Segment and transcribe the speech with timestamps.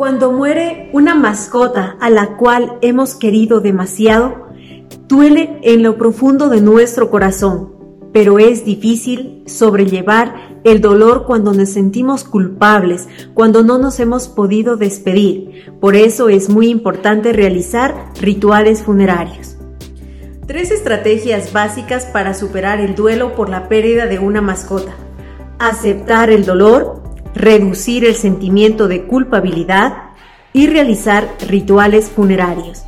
[0.00, 4.46] Cuando muere una mascota a la cual hemos querido demasiado,
[5.06, 7.74] duele en lo profundo de nuestro corazón,
[8.10, 14.78] pero es difícil sobrellevar el dolor cuando nos sentimos culpables, cuando no nos hemos podido
[14.78, 15.70] despedir.
[15.82, 19.58] Por eso es muy importante realizar rituales funerarios.
[20.46, 24.94] Tres estrategias básicas para superar el duelo por la pérdida de una mascota.
[25.58, 26.99] Aceptar el dolor,
[27.34, 30.10] reducir el sentimiento de culpabilidad
[30.52, 32.84] y realizar rituales funerarios.